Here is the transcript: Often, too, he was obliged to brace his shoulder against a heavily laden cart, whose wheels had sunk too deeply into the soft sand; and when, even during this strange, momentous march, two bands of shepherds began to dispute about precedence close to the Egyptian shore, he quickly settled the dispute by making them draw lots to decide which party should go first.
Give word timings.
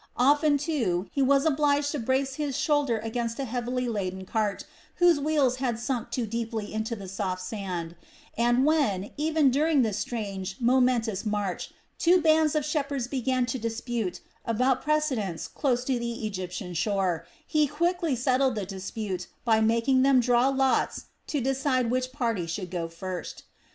Often, 0.17 0.57
too, 0.57 1.05
he 1.13 1.21
was 1.21 1.45
obliged 1.45 1.91
to 1.91 1.99
brace 1.99 2.33
his 2.33 2.57
shoulder 2.57 2.97
against 2.97 3.37
a 3.37 3.45
heavily 3.45 3.87
laden 3.87 4.25
cart, 4.25 4.65
whose 4.95 5.19
wheels 5.19 5.57
had 5.57 5.77
sunk 5.77 6.09
too 6.09 6.25
deeply 6.25 6.73
into 6.73 6.95
the 6.95 7.07
soft 7.07 7.43
sand; 7.43 7.95
and 8.35 8.65
when, 8.65 9.11
even 9.15 9.51
during 9.51 9.83
this 9.83 9.99
strange, 9.99 10.55
momentous 10.59 11.23
march, 11.23 11.69
two 11.99 12.19
bands 12.19 12.55
of 12.55 12.65
shepherds 12.65 13.07
began 13.07 13.45
to 13.45 13.59
dispute 13.59 14.21
about 14.43 14.81
precedence 14.81 15.47
close 15.47 15.83
to 15.83 15.99
the 15.99 16.25
Egyptian 16.25 16.73
shore, 16.73 17.27
he 17.45 17.67
quickly 17.67 18.15
settled 18.15 18.55
the 18.55 18.65
dispute 18.65 19.27
by 19.45 19.61
making 19.61 20.01
them 20.01 20.19
draw 20.19 20.47
lots 20.49 21.05
to 21.27 21.39
decide 21.39 21.91
which 21.91 22.11
party 22.11 22.47
should 22.47 22.71
go 22.71 22.87
first. 22.87 23.43